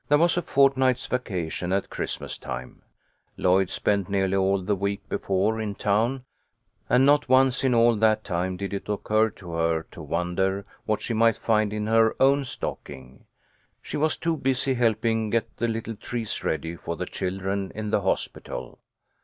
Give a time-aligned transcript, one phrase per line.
[0.09, 2.81] THERE was a fortnight's vacation at Christmas time.
[3.37, 6.25] Lloyd spent nearly all the week before in town,
[6.89, 11.03] and not once in all that time did it occur to hei to wonder what
[11.03, 13.25] she might find in her own stocking.
[13.79, 18.01] She was too busy helping get the little trees ready for the children in the
[18.01, 18.79] hospital.